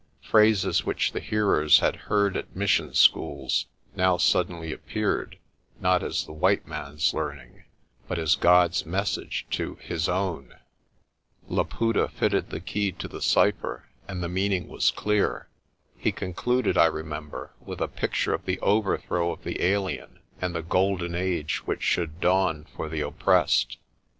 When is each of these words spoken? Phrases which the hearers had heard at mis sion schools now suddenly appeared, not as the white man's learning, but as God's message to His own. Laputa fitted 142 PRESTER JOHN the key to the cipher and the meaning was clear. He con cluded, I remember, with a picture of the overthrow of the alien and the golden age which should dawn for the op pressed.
Phrases 0.23 0.83
which 0.83 1.11
the 1.11 1.19
hearers 1.19 1.77
had 1.77 1.95
heard 2.09 2.35
at 2.35 2.55
mis 2.55 2.71
sion 2.71 2.91
schools 2.95 3.67
now 3.95 4.17
suddenly 4.17 4.73
appeared, 4.73 5.37
not 5.79 6.01
as 6.01 6.25
the 6.25 6.33
white 6.33 6.67
man's 6.67 7.13
learning, 7.13 7.65
but 8.07 8.17
as 8.17 8.35
God's 8.35 8.83
message 8.83 9.45
to 9.51 9.75
His 9.75 10.09
own. 10.09 10.55
Laputa 11.47 12.07
fitted 12.07 12.45
142 12.45 12.49
PRESTER 12.49 12.49
JOHN 12.49 12.49
the 12.49 12.65
key 12.65 12.91
to 12.99 13.07
the 13.07 13.21
cipher 13.21 13.85
and 14.07 14.23
the 14.23 14.27
meaning 14.27 14.67
was 14.67 14.89
clear. 14.89 15.49
He 15.99 16.11
con 16.11 16.33
cluded, 16.33 16.79
I 16.79 16.87
remember, 16.87 17.51
with 17.59 17.79
a 17.79 17.87
picture 17.87 18.33
of 18.33 18.45
the 18.45 18.59
overthrow 18.61 19.31
of 19.31 19.43
the 19.43 19.61
alien 19.63 20.17
and 20.41 20.55
the 20.55 20.63
golden 20.63 21.13
age 21.13 21.57
which 21.67 21.83
should 21.83 22.19
dawn 22.19 22.65
for 22.75 22.89
the 22.89 23.03
op 23.03 23.19
pressed. 23.19 23.77